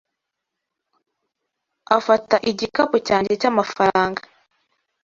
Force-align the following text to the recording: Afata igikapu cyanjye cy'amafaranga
Afata 1.97 2.35
igikapu 2.51 2.97
cyanjye 3.07 3.33
cy'amafaranga 3.41 4.21